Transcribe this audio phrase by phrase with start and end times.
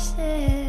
[0.00, 0.59] voices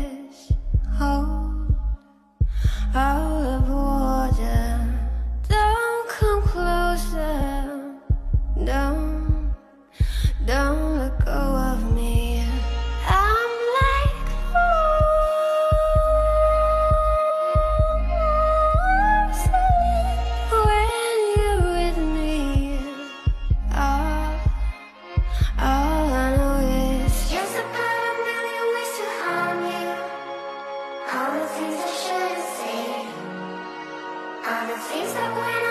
[34.61, 35.70] Promise things that when